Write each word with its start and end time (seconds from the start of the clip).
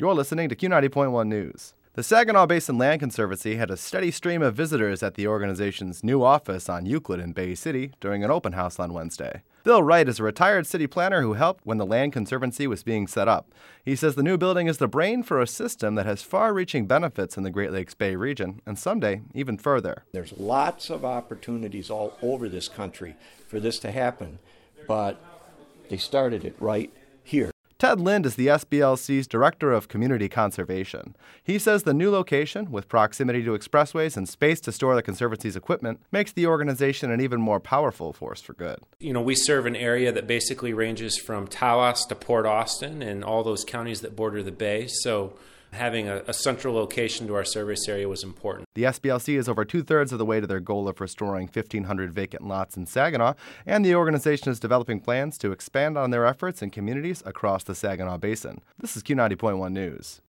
You're 0.00 0.14
listening 0.14 0.48
to 0.48 0.54
Q90.1 0.54 1.26
News. 1.26 1.74
The 1.94 2.04
Saginaw 2.04 2.46
Basin 2.46 2.78
Land 2.78 3.00
Conservancy 3.00 3.56
had 3.56 3.68
a 3.68 3.76
steady 3.76 4.12
stream 4.12 4.42
of 4.42 4.54
visitors 4.54 5.02
at 5.02 5.14
the 5.14 5.26
organization's 5.26 6.04
new 6.04 6.22
office 6.22 6.68
on 6.68 6.86
Euclid 6.86 7.18
in 7.18 7.32
Bay 7.32 7.56
City 7.56 7.90
during 7.98 8.22
an 8.22 8.30
open 8.30 8.52
house 8.52 8.78
on 8.78 8.92
Wednesday. 8.92 9.42
Bill 9.64 9.82
Wright 9.82 10.08
is 10.08 10.20
a 10.20 10.22
retired 10.22 10.68
city 10.68 10.86
planner 10.86 11.22
who 11.22 11.32
helped 11.32 11.66
when 11.66 11.78
the 11.78 11.84
Land 11.84 12.12
Conservancy 12.12 12.68
was 12.68 12.84
being 12.84 13.08
set 13.08 13.26
up. 13.26 13.52
He 13.84 13.96
says 13.96 14.14
the 14.14 14.22
new 14.22 14.38
building 14.38 14.68
is 14.68 14.78
the 14.78 14.86
brain 14.86 15.24
for 15.24 15.42
a 15.42 15.48
system 15.48 15.96
that 15.96 16.06
has 16.06 16.22
far 16.22 16.54
reaching 16.54 16.86
benefits 16.86 17.36
in 17.36 17.42
the 17.42 17.50
Great 17.50 17.72
Lakes 17.72 17.94
Bay 17.94 18.14
region 18.14 18.60
and 18.64 18.78
someday 18.78 19.22
even 19.34 19.58
further. 19.58 20.04
There's 20.12 20.32
lots 20.38 20.90
of 20.90 21.04
opportunities 21.04 21.90
all 21.90 22.16
over 22.22 22.48
this 22.48 22.68
country 22.68 23.16
for 23.48 23.58
this 23.58 23.80
to 23.80 23.90
happen, 23.90 24.38
but 24.86 25.20
they 25.88 25.96
started 25.96 26.44
it 26.44 26.54
right 26.60 26.92
here. 27.24 27.50
Ted 27.78 28.00
Lind 28.00 28.26
is 28.26 28.34
the 28.34 28.48
SBLC's 28.48 29.28
Director 29.28 29.70
of 29.70 29.86
Community 29.86 30.28
Conservation. 30.28 31.14
He 31.44 31.60
says 31.60 31.84
the 31.84 31.94
new 31.94 32.10
location, 32.10 32.72
with 32.72 32.88
proximity 32.88 33.44
to 33.44 33.52
expressways 33.52 34.16
and 34.16 34.28
space 34.28 34.60
to 34.62 34.72
store 34.72 34.96
the 34.96 35.02
Conservancy's 35.02 35.54
equipment, 35.54 36.00
makes 36.10 36.32
the 36.32 36.44
organization 36.44 37.12
an 37.12 37.20
even 37.20 37.40
more 37.40 37.60
powerful 37.60 38.12
force 38.12 38.40
for 38.40 38.52
good. 38.52 38.80
You 38.98 39.12
know, 39.12 39.20
we 39.20 39.36
serve 39.36 39.64
an 39.64 39.76
area 39.76 40.10
that 40.10 40.26
basically 40.26 40.72
ranges 40.72 41.16
from 41.16 41.46
Tawas 41.46 42.08
to 42.08 42.16
Port 42.16 42.46
Austin 42.46 43.00
and 43.00 43.22
all 43.22 43.44
those 43.44 43.64
counties 43.64 44.00
that 44.00 44.16
border 44.16 44.42
the 44.42 44.50
bay. 44.50 44.88
So 44.88 45.34
having 45.72 46.08
a, 46.08 46.22
a, 46.26 46.32
central 46.32 46.74
location 46.74 47.26
to 47.26 47.34
our 47.34 47.44
service 47.44 47.88
area 47.88 48.08
was 48.08 48.22
important. 48.22 48.66
The 48.74 48.84
SBLC 48.84 49.38
is 49.38 49.48
over 49.48 49.64
two 49.64 49.82
thirds 49.82 50.12
of 50.12 50.18
the 50.18 50.24
way 50.24 50.40
to 50.40 50.46
their 50.46 50.60
goal 50.60 50.88
of 50.88 51.00
restoring 51.00 51.48
1,500 51.52 52.12
vacant 52.12 52.46
lots 52.46 52.76
in 52.76 52.86
Saginaw, 52.86 53.34
and 53.66 53.84
the 53.84 53.94
organization 53.94 54.50
is 54.50 54.60
developing 54.60 55.00
plans 55.00 55.38
to 55.38 55.52
expand 55.52 55.98
on 55.98 56.10
their 56.10 56.26
efforts 56.26 56.62
in 56.62 56.70
communities 56.70 57.22
across 57.26 57.64
the 57.64 57.74
Saginaw 57.74 58.18
Basin. 58.18 58.60
This 58.78 58.96
is 58.96 59.02
Q90.1 59.02 59.72
News. 59.72 60.20